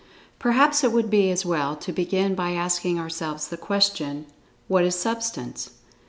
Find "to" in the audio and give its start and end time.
1.75-1.93